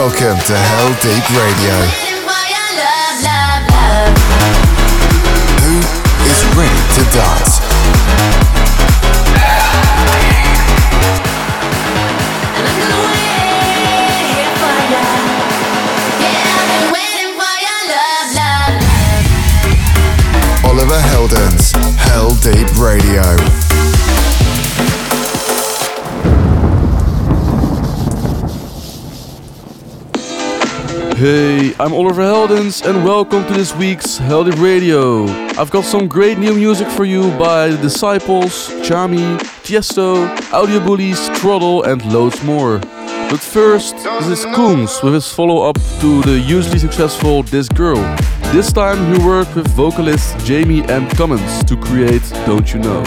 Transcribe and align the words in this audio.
Welcome 0.00 0.38
to 0.46 0.54
Heldeep 0.54 1.28
Radio. 1.36 1.76
Who 5.60 5.76
is 6.24 6.40
ready 6.56 6.80
to 6.94 7.02
dance? 7.12 7.60
Oliver 20.64 21.00
Heldens, 21.10 21.74
Heldeep 21.98 22.80
Radio. 22.80 23.69
Hey, 31.20 31.74
I'm 31.78 31.92
Oliver 31.92 32.22
Heldens 32.22 32.82
and 32.82 33.04
welcome 33.04 33.44
to 33.46 33.52
this 33.52 33.76
week's 33.76 34.18
Heldeep 34.18 34.58
Radio. 34.58 35.26
I've 35.60 35.70
got 35.70 35.84
some 35.84 36.08
great 36.08 36.38
new 36.38 36.54
music 36.54 36.88
for 36.88 37.04
you 37.04 37.30
by 37.32 37.68
The 37.68 37.76
Disciples, 37.76 38.70
Tchami, 38.80 39.38
Tiesto, 39.62 40.26
Audio 40.50 40.80
Bullies, 40.80 41.28
Throttle 41.38 41.82
and 41.82 42.02
loads 42.10 42.42
more. 42.42 42.78
But 43.28 43.40
first, 43.40 43.96
this 43.96 44.28
is 44.28 44.46
Kungs 44.46 45.02
with 45.02 45.12
his 45.12 45.30
follow-up 45.30 45.76
to 46.00 46.22
the 46.22 46.38
hugely 46.38 46.78
successful 46.78 47.42
This 47.42 47.68
Girl. 47.68 48.00
This 48.54 48.72
time 48.72 49.14
he 49.14 49.22
worked 49.22 49.54
with 49.54 49.68
vocalist 49.72 50.38
Jamie 50.46 50.88
N. 50.88 51.06
Commons 51.10 51.62
to 51.64 51.76
create 51.76 52.26
Don't 52.46 52.72
You 52.72 52.80
Know. 52.80 53.04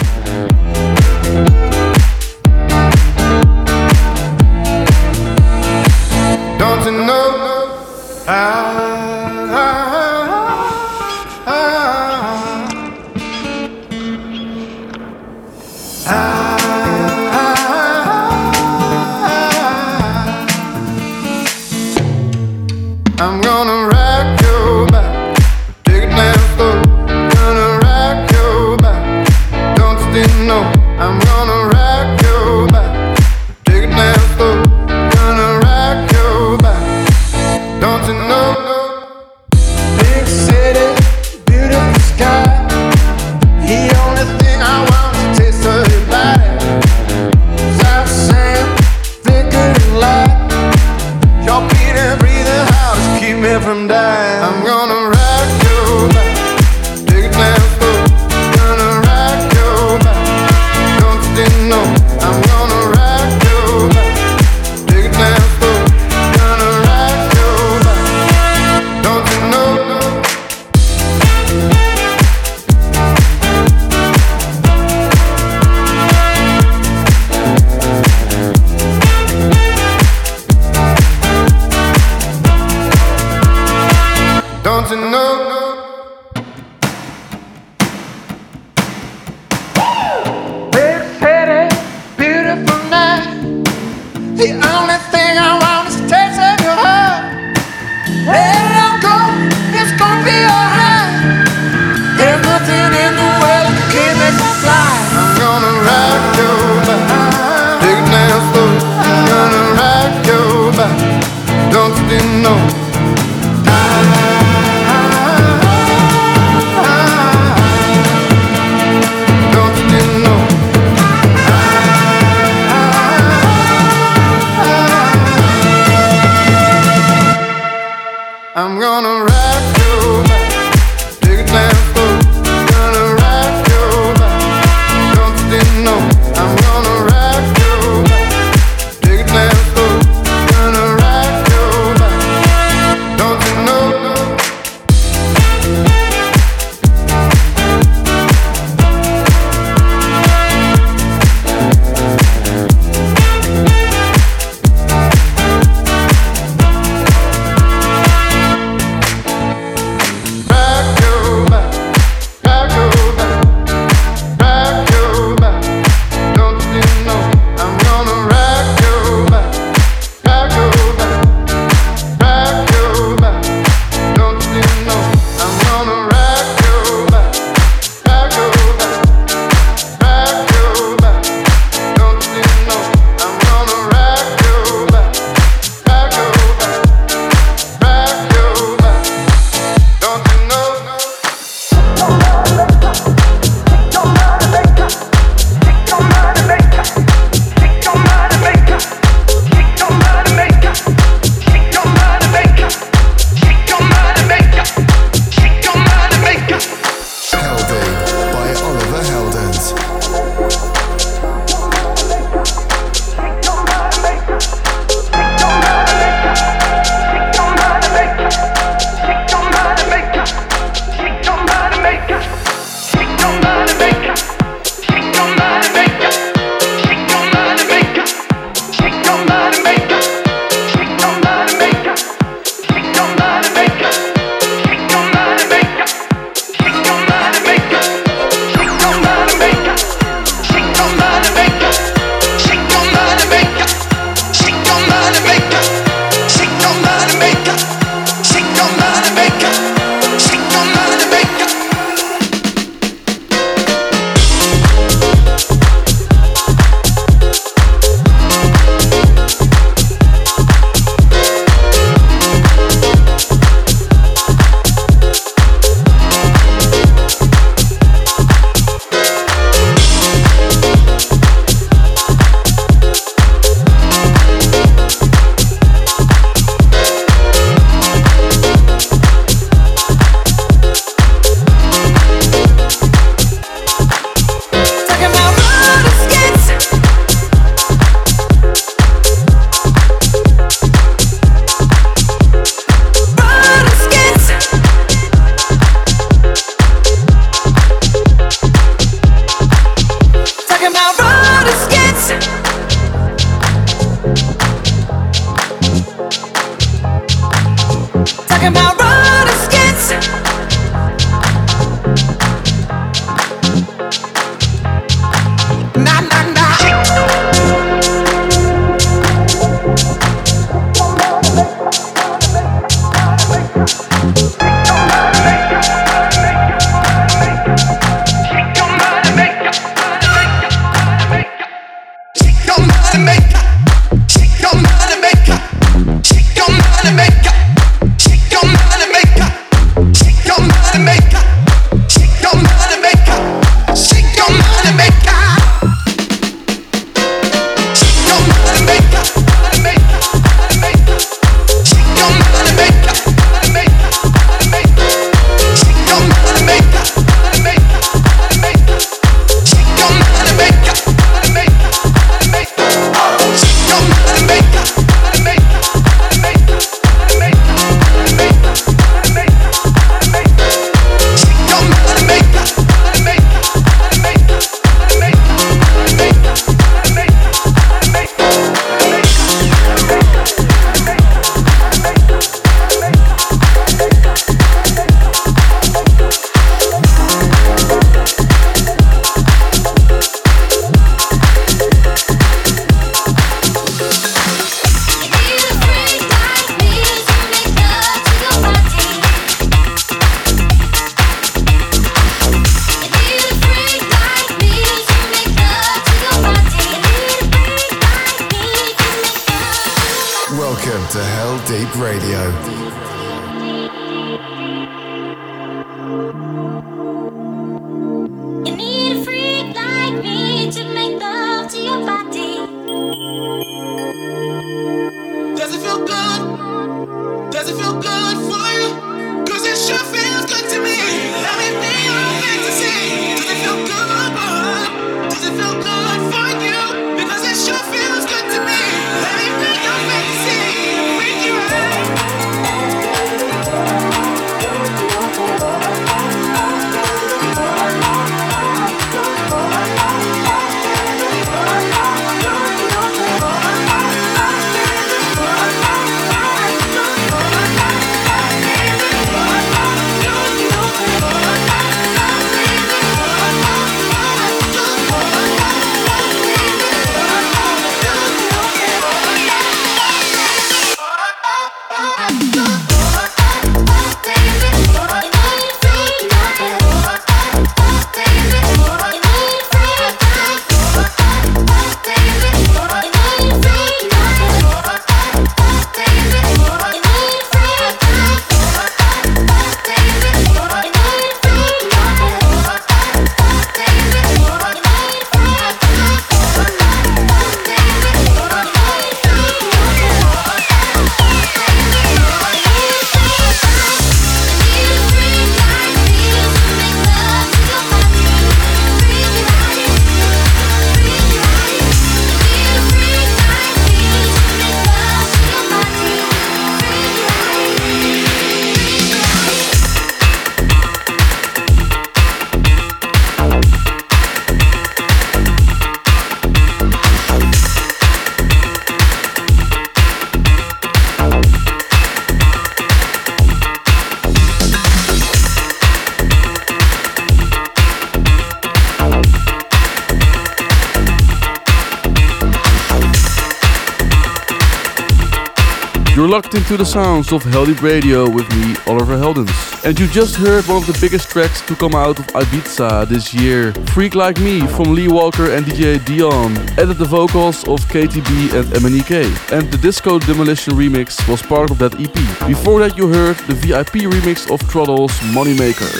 Locked 546.34 546.50
into 546.50 546.56
the 546.56 546.66
sounds 546.66 547.12
of 547.12 547.22
Heldeep 547.22 547.62
Radio 547.62 548.10
with 548.10 548.28
me, 548.30 548.56
Oliver 548.66 548.96
Heldens. 548.96 549.64
And 549.64 549.78
you 549.78 549.86
just 549.86 550.16
heard 550.16 550.44
one 550.46 550.56
of 550.56 550.66
the 550.66 550.76
biggest 550.80 551.08
tracks 551.08 551.40
to 551.46 551.54
come 551.54 551.76
out 551.76 552.00
of 552.00 552.06
Ibiza 552.08 552.88
this 552.88 553.14
year. 553.14 553.52
Freak 553.72 553.94
Like 553.94 554.18
Me 554.18 554.40
from 554.48 554.74
Lee 554.74 554.88
Walker 554.88 555.30
and 555.30 555.46
DJ 555.46 555.78
Deeon 555.84 556.36
added 556.58 556.78
the 556.78 556.86
vocals 556.86 557.46
of 557.46 557.60
KTB 557.68 558.34
and 558.34 558.46
MNEK. 558.62 559.32
And 559.32 559.48
the 559.52 559.58
Disco 559.58 560.00
Demolition 560.00 560.54
remix 560.54 561.08
was 561.08 561.22
part 561.22 561.52
of 561.52 561.58
that 561.58 561.74
EP. 561.74 562.26
Before 562.26 562.58
that 562.58 562.76
you 562.76 562.88
heard 562.88 563.16
the 563.28 563.34
VIP 563.34 563.86
remix 563.94 564.28
of 564.28 564.40
Throttle's 564.50 564.98
Moneymaker. 565.14 565.70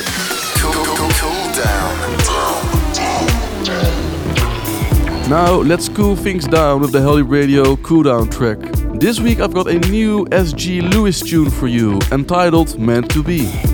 Now 5.29 5.55
let's 5.55 5.89
cool 5.89 6.15
things 6.15 6.47
down 6.47 6.81
with 6.81 6.93
the 6.93 7.01
Heldeep 7.01 7.29
Radio 7.29 7.75
cooldown 7.77 8.31
track. 8.31 8.74
This 9.05 9.21
week 9.21 9.39
I've 9.39 9.53
got 9.53 9.67
a 9.67 9.79
new 9.91 10.25
SG 10.31 10.81
Lewis 10.95 11.21
tune 11.21 11.51
for 11.51 11.67
you, 11.67 12.01
entitled 12.11 12.79
Meant 12.79 13.11
to 13.11 13.23
Be. 13.23 13.74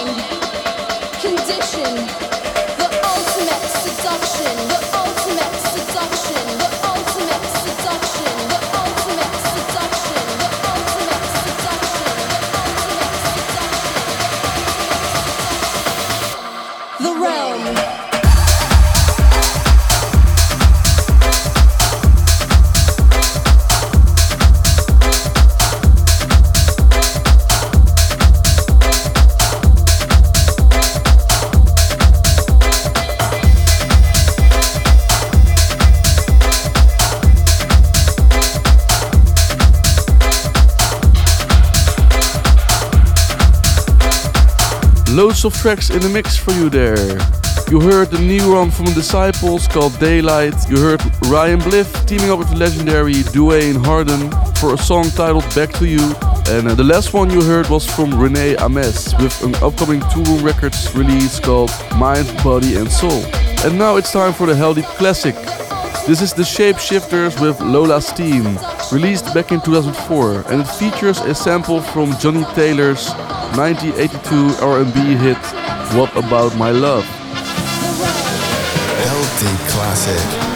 Loads 45.11 45.43
of 45.43 45.53
tracks 45.53 45.89
in 45.89 45.99
the 45.99 46.07
mix 46.07 46.37
for 46.37 46.51
you 46.51 46.69
there. 46.69 47.19
You 47.69 47.81
heard 47.81 48.11
the 48.11 48.19
new 48.19 48.53
one 48.53 48.71
from 48.71 48.85
Disciples 48.85 49.67
called 49.67 49.99
Daylight. 49.99 50.55
You 50.69 50.77
heard 50.77 51.01
Ryan 51.25 51.59
Bliff 51.59 52.05
teaming 52.05 52.31
up 52.31 52.39
with 52.39 52.49
the 52.49 52.55
legendary 52.55 53.21
Duane 53.33 53.75
Harden 53.75 54.31
for 54.55 54.73
a 54.73 54.77
song 54.77 55.09
titled 55.09 55.43
Back 55.53 55.73
to 55.79 55.85
You. 55.85 55.99
And 56.47 56.69
uh, 56.69 56.75
the 56.75 56.85
last 56.85 57.13
one 57.13 57.29
you 57.29 57.41
heard 57.41 57.67
was 57.67 57.85
from 57.85 58.17
Rene 58.17 58.55
Ames 58.55 59.13
with 59.19 59.43
an 59.43 59.53
upcoming 59.55 59.99
Toolroom 59.99 60.43
Records 60.45 60.95
release 60.95 61.41
called 61.41 61.71
Mind, 61.97 62.27
Body 62.41 62.77
and 62.77 62.89
Soul. 62.89 63.25
And 63.65 63.77
now 63.77 63.97
it's 63.97 64.13
time 64.13 64.31
for 64.31 64.47
the 64.47 64.53
Heldeep 64.53 64.85
Classic. 64.95 65.35
This 66.07 66.21
is 66.21 66.33
the 66.33 66.43
Shapeshifters 66.43 67.41
with 67.41 67.59
Lola's 67.59 68.09
Theme, 68.11 68.57
released 68.93 69.33
back 69.33 69.51
in 69.51 69.59
2004, 69.59 70.45
and 70.47 70.61
it 70.61 70.67
features 70.67 71.19
a 71.19 71.35
sample 71.35 71.81
from 71.81 72.17
Johnnie 72.17 72.45
Taylor's 72.55 73.11
1982 73.55 74.63
R&B 74.63 75.15
hit 75.17 75.37
What 75.93 76.15
About 76.15 76.55
My 76.55 76.71
Love. 76.71 77.03
Heldeep 79.03 79.69
Classic. 79.69 80.50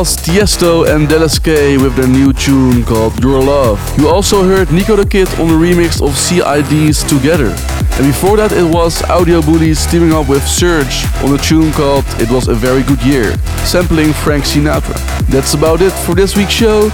Was 0.00 0.16
Tiesto 0.16 0.88
and 0.88 1.06
Delasque 1.06 1.76
with 1.78 1.94
their 1.94 2.08
new 2.08 2.32
tune 2.32 2.82
called 2.84 3.22
Your 3.22 3.38
Love. 3.42 3.78
You 3.98 4.08
also 4.08 4.42
heard 4.44 4.68
Niko 4.68 4.96
The 4.96 5.04
Kid 5.04 5.28
on 5.38 5.48
the 5.48 5.60
remix 5.60 6.00
of 6.00 6.16
CID's 6.16 7.04
Together. 7.04 7.54
And 7.98 8.06
before 8.06 8.38
that 8.38 8.50
it 8.52 8.64
was 8.64 9.02
Audio 9.10 9.42
Bullies 9.42 9.84
teaming 9.90 10.14
up 10.14 10.26
with 10.26 10.42
Serge 10.48 11.04
on 11.22 11.34
a 11.34 11.38
tune 11.38 11.70
called 11.72 12.06
It 12.18 12.30
Was 12.30 12.48
a 12.48 12.54
Very 12.54 12.82
Good 12.82 13.02
Year, 13.02 13.36
sampling 13.68 14.14
Frank 14.14 14.44
Sinatra. 14.44 14.96
That's 15.28 15.52
about 15.52 15.82
it 15.82 15.92
for 15.92 16.14
this 16.14 16.34
week's 16.34 16.52
show. 16.52 16.88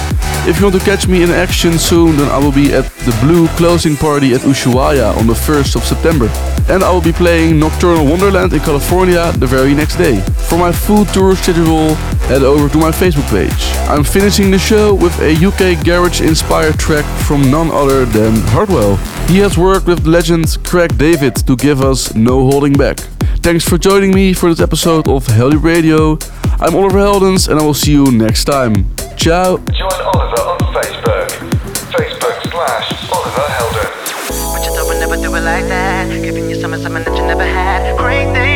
If 0.48 0.59
you 0.59 0.66
want 0.66 0.74
to 0.74 0.84
catch 0.84 1.07
me 1.07 1.22
in 1.22 1.30
action 1.30 1.78
soon, 1.78 2.16
then 2.16 2.28
I 2.32 2.38
will 2.38 2.50
be 2.50 2.72
at 2.72 2.90
the 3.07 3.16
Blue 3.22 3.46
closing 3.54 3.96
party 3.96 4.34
at 4.34 4.40
Ushuaia 4.40 5.16
on 5.16 5.28
the 5.28 5.34
1st 5.34 5.76
of 5.76 5.84
September. 5.84 6.28
And 6.68 6.82
I 6.82 6.90
will 6.90 7.00
be 7.00 7.12
playing 7.12 7.61
Nocturnal 7.61 8.04
Wonderland 8.04 8.52
in 8.52 8.61
California 8.61 9.30
the 9.38 9.46
very 9.46 9.74
next 9.74 9.94
day. 9.94 10.24
For 10.49 10.57
my 10.57 10.70
full 10.70 11.05
tour 11.07 11.34
schedule, 11.34 11.94
head 12.30 12.42
over 12.42 12.68
to 12.68 12.78
my 12.78 12.90
Facebook 12.90 13.28
page. 13.30 13.53
I'm 13.90 14.05
finishing 14.05 14.51
the 14.51 14.59
show 14.59 14.94
with 14.94 15.18
a 15.20 15.34
UK 15.34 15.84
garage 15.84 16.20
inspired 16.20 16.78
track 16.78 17.05
from 17.26 17.51
none 17.51 17.70
other 17.70 18.05
than 18.05 18.36
Hardwell. 18.55 18.97
He 19.28 19.38
has 19.38 19.59
worked 19.59 19.86
with 19.86 20.07
legend 20.07 20.57
Craig 20.64 20.97
David 20.97 21.34
to 21.47 21.57
give 21.57 21.82
us 21.82 22.14
No 22.14 22.49
Holding 22.49 22.74
Back. 22.74 22.99
Thanks 23.42 23.68
for 23.68 23.76
joining 23.76 24.14
me 24.14 24.32
for 24.32 24.49
this 24.49 24.61
episode 24.61 25.09
of 25.09 25.26
Heldeep 25.26 25.62
Radio. 25.62 26.18
I'm 26.61 26.74
Oliver 26.74 26.99
Heldens 26.99 27.49
and 27.49 27.59
I 27.61 27.64
will 27.64 27.74
see 27.74 27.92
you 27.92 28.11
next 28.12 28.44
time. 28.44 28.74
Ciao. 29.16 29.57
Join 29.57 30.01
Oliver 30.14 30.42
on 30.42 30.59
Facebook. 30.74 31.28
Facebook 31.90 32.51
slash 32.51 33.12
Oliver 33.12 33.49
Helden. 33.59 33.88
But 34.55 34.64
you 34.64 34.70
thought 34.74 34.88
we'd 34.88 35.01
never 35.01 35.16
do 35.16 35.34
it 35.34 35.40
like 35.42 35.66
that. 35.66 36.09
Giving 36.22 36.49
you 36.49 36.57
something, 36.57 36.80
something 36.80 37.03
that 37.05 37.16
you 37.16 37.26
never 37.26 37.44
had. 37.44 37.97
Craig 37.99 38.32
David 38.32 38.55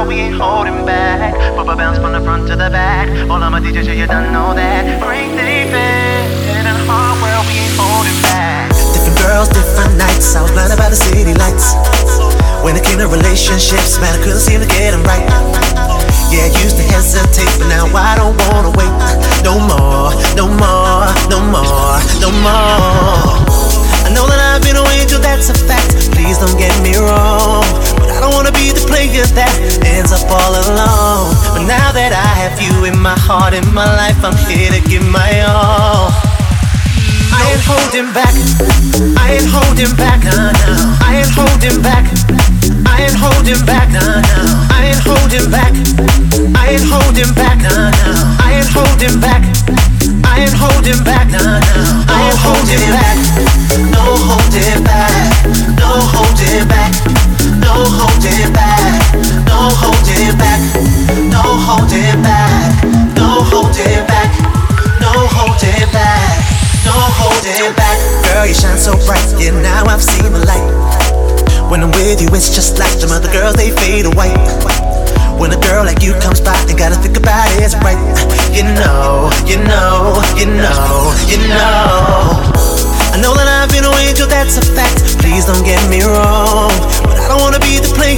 Hardwell, 0.00 0.16
we 0.16 0.22
ain't 0.24 0.40
holding 0.40 0.86
back. 0.86 1.34
Bubba 1.56 1.76
bounce 1.76 1.98
from 1.98 2.12
the 2.12 2.20
front 2.20 2.48
to 2.48 2.56
the 2.56 2.70
back. 2.70 3.08
All 3.28 3.42
of 3.42 3.52
my 3.52 3.60
DJs, 3.60 3.84
yeah, 3.84 3.92
you 3.92 4.06
don't 4.06 4.32
know 4.32 4.54
that. 4.54 4.96
Craig 5.02 5.28
David 5.36 6.64
and 6.64 6.80
Hardwell, 6.88 7.44
we 7.44 7.60
ain't 7.60 7.76
holding 7.76 8.16
back. 8.24 8.72
Different 8.96 9.18
girls, 9.20 9.48
different 9.52 10.00
nights. 10.00 10.32
I 10.32 10.40
was 10.40 10.52
blinded 10.52 10.78
by 10.80 10.88
the 10.88 10.96
city 10.96 11.36
lights. 11.36 11.76
When 12.64 12.76
it 12.76 12.84
came 12.84 12.96
to 12.96 13.08
relationships, 13.12 14.00
man, 14.00 14.16
I 14.16 14.20
couldn't 14.24 14.40
seem 14.40 14.64
to 14.64 14.68
get 14.68 14.96
them 14.96 15.04
right. 15.04 15.24
Yeah, 16.32 16.48
I 16.48 16.50
used 16.64 16.80
to 16.80 16.84
hesitate, 16.88 17.52
but 17.60 17.68
now 17.68 17.84
I 17.92 18.16
don't 18.16 18.36
wanna 18.48 18.72
wait. 18.80 18.92
No 19.44 19.60
more, 19.60 20.16
no 20.32 20.48
more, 20.48 21.12
no 21.28 21.44
more, 21.44 22.00
no 22.24 22.32
more. 22.40 23.36
I 24.00 24.08
know 24.16 24.24
that 24.24 24.40
I've 24.40 24.64
been 24.64 24.80
away 24.80 25.04
till 25.04 25.20
that's 25.20 25.52
a 25.52 25.56
fact. 25.68 25.92
Please 26.16 26.40
don't 26.40 26.56
get 26.56 26.72
me 26.80 26.96
wrong. 26.96 27.99
I 28.20 28.28
don't 28.28 28.36
wanna 28.36 28.52
be 28.52 28.68
the 28.68 28.84
player 28.84 29.24
that 29.32 29.56
ends 29.80 30.12
up 30.12 30.28
all 30.28 30.52
alone. 30.52 31.32
But 31.56 31.64
now 31.64 31.88
that 31.88 32.12
I 32.12 32.28
have 32.44 32.60
you 32.60 32.84
in 32.84 33.00
my 33.00 33.16
heart, 33.16 33.56
in 33.56 33.64
my 33.72 33.88
life, 33.96 34.20
I'm 34.20 34.36
here 34.44 34.68
to 34.68 34.80
give 34.84 35.00
my 35.08 35.40
all. 35.48 36.12
I 37.32 37.40
ain't 37.48 37.64
holding 37.64 38.12
back. 38.12 38.36
I 39.16 39.40
ain't 39.40 39.48
holding 39.48 39.96
back. 39.96 40.20
Nah, 40.20 40.52
nah. 40.52 41.00
I 41.00 41.24
ain't 41.24 41.32
holding 41.32 41.80
back. 41.80 42.04
I 42.84 43.08
ain't 43.08 43.16
holding 43.16 43.64
back. 43.64 43.88
Nah, 43.88 44.20
nah. 44.20 44.68
I 44.68 44.92
ain't 44.92 45.00
holding 45.00 45.48
back. 45.48 45.72
I 46.52 46.76
ain't 46.76 46.84
holding 46.84 47.32
back. 47.32 47.56
Nah, 47.64 47.88
nah. 47.88 48.36
I 48.44 48.60
ain't 48.60 48.68
holding 48.68 49.16
back. 49.16 49.48
I 50.28 50.44
ain't 50.44 50.52
holding 50.60 51.00
back. 51.08 51.24
Nah, 51.32 51.56
nah. 51.56 52.04
I 52.04 52.28
ain't 52.28 52.40
holding 52.44 52.84
back. 52.92 53.16
No 53.96 54.04
holding 54.28 54.84
back. 54.84 55.08
No 55.80 55.88
holding 55.88 56.68
back. 56.68 57.19
No 57.60 57.72
holding 57.86 58.52
back. 58.52 59.14
No 59.46 59.70
holding 59.80 60.36
back. 60.36 60.60
No 61.30 61.42
holding 61.42 62.22
back. 62.22 62.84
No 63.16 63.44
holding 63.48 64.04
back. 64.06 64.30
No 65.00 65.12
holding 65.36 65.88
back. 65.92 66.40
No 66.84 66.92
holding 66.92 67.74
back. 67.76 67.98
Girl, 68.32 68.46
you 68.46 68.54
shine 68.54 68.78
so 68.78 68.96
bright. 69.06 69.24
Yeah, 69.38 69.52
now 69.60 69.84
I've 69.86 70.02
seen 70.02 70.32
the 70.32 70.44
light. 70.44 70.66
When 71.70 71.82
I'm 71.82 71.90
with 71.92 72.20
you, 72.20 72.28
it's 72.34 72.54
just 72.54 72.78
like 72.78 72.90
some 72.98 73.12
other 73.12 73.30
girls, 73.30 73.54
they 73.54 73.70
fade 73.70 74.06
away. 74.06 74.34
When 75.38 75.52
a 75.52 75.60
girl 75.62 75.84
like 75.86 76.02
you 76.02 76.12
comes 76.20 76.40
by, 76.40 76.52
you 76.68 76.76
gotta 76.76 76.96
think 76.96 77.16
about 77.16 77.48
it. 77.56 77.64
it's 77.64 77.74
right. 77.80 77.96
You 78.52 78.64
know, 78.76 79.30
you 79.46 79.56
know, 79.56 80.20
you 80.36 80.44
know, 80.44 81.14
you 81.30 81.38
know. 81.48 82.44
I 83.14 83.16
know 83.22 83.32
that 83.32 83.48
I've 83.48 83.72
been 83.72 83.84
away 83.88 84.12
till 84.12 84.28
that's 84.28 84.58
a 84.58 84.64
fact. 84.76 85.00
Please 85.24 85.46
don't 85.46 85.64
get 85.64 85.80
me 85.88 86.02
wrong. 86.02 86.19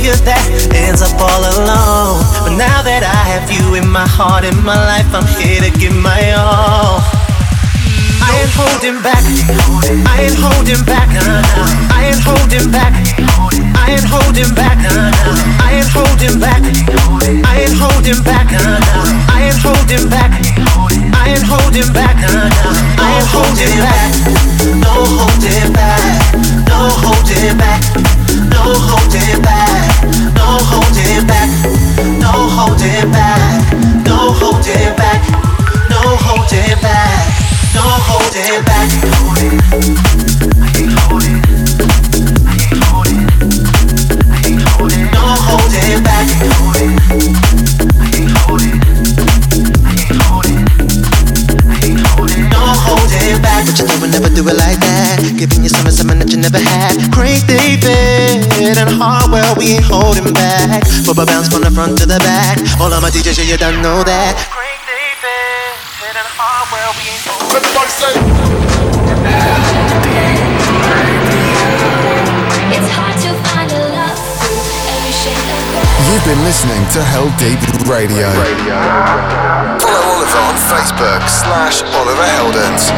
Player 0.03 0.19
that 0.27 0.43
ends 0.75 0.99
up 0.99 1.15
all 1.15 1.47
alone. 1.47 2.19
But 2.43 2.59
now 2.59 2.83
that 2.83 3.07
I 3.07 3.23
have 3.23 3.47
you 3.55 3.79
in 3.79 3.87
my 3.87 4.03
heart, 4.03 4.43
in 4.43 4.59
my 4.67 4.75
life, 4.75 5.07
I'm 5.15 5.23
here 5.39 5.63
to 5.63 5.71
give 5.79 5.95
my 5.95 6.35
all. 6.35 6.99
I 8.19 8.43
ain't 8.43 8.51
holding 8.51 8.99
back. 8.99 9.23
I 9.23 10.27
ain't 10.27 10.35
holding 10.35 10.83
back. 10.83 11.07
I 11.07 12.11
ain't 12.11 12.19
holding 12.19 12.67
back. 12.75 12.91
I 13.79 13.95
ain't 13.95 14.03
holding 14.03 14.51
back. 14.59 14.83
I 14.83 15.71
ain't 15.71 15.87
holding 15.95 16.35
back. 16.43 16.59
I 16.67 17.63
ain't 17.63 17.79
holding 17.79 18.19
back. 18.27 18.43
I 18.59 19.39
ain't 19.47 19.63
holding 19.63 20.03
back. 20.11 20.35
I 21.15 21.31
ain't 21.31 21.47
holding 21.47 21.95
back. 21.95 22.19
I 22.19 23.07
ain't 23.07 23.31
holding 23.31 23.79
back. 23.87 24.11
No 24.83 24.99
holding 25.15 25.71
back. 25.71 26.03
No 26.67 26.91
holding 27.07 27.55
back. 27.55 28.12
No 28.51 28.63
holding 28.89 29.43
back. 29.43 30.05
No 30.35 30.47
holding 30.71 31.27
back. 31.27 31.51
No 32.19 32.33
holding 32.57 33.11
back. 33.13 33.73
No 34.07 34.33
holding 34.41 34.95
back. 34.97 35.21
No 35.91 36.01
holding 36.25 36.81
back. 36.81 37.21
No 37.75 37.83
holding 38.09 38.63
back. 38.65 38.89
No 45.05 45.21
holding 45.47 46.03
back. 46.05 46.52
But 53.73 53.81
you 53.81 53.89
know 53.89 54.05
we 54.05 54.09
never 54.13 54.29
do 54.29 54.45
it 54.45 54.53
like 54.61 54.77
that. 54.85 55.17
Giving 55.41 55.65
you 55.65 55.73
something, 55.73 55.97
something 55.97 56.21
that 56.21 56.29
you 56.29 56.37
never 56.37 56.61
had. 56.61 56.93
Craig 57.09 57.41
David 57.49 58.77
and 58.77 59.01
Hardwell, 59.01 59.57
we 59.57 59.81
ain't 59.81 59.89
holding 59.89 60.29
back. 60.37 60.85
Bubba 61.09 61.25
bounce 61.25 61.49
from 61.49 61.65
the 61.65 61.71
front 61.73 61.97
to 61.97 62.05
the 62.05 62.21
back. 62.21 62.61
All 62.77 62.93
of 62.93 63.01
my 63.01 63.09
DJs, 63.09 63.41
yeah, 63.41 63.49
you 63.49 63.57
don't 63.57 63.81
know 63.81 64.05
that. 64.05 64.37
Craig 64.53 64.77
David 64.85 66.21
and 66.21 66.31
Hardwell, 66.37 66.93
we 67.01 67.17
ain't 67.17 67.25
holding 67.25 67.49
back. 67.49 67.65
Everybody 67.65 68.69
say, 68.69 68.72
You've 76.13 76.25
been 76.27 76.45
listening 76.45 76.85
to 76.93 76.99
Heldeep 77.01 77.89
Radio. 77.89 78.29
Follow 79.81 80.21
Oliver 80.21 80.35
on 80.35 80.55
Facebook 80.69 81.27
slash 81.27 81.83
Oliver 81.83 82.29
Heldens. 82.37 82.91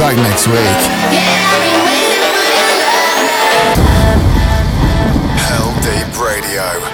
Back 0.00 0.16
next 0.16 0.46
week. 0.48 0.80
Hell 5.36 5.74
Deep 5.82 6.18
Radio. 6.18 6.89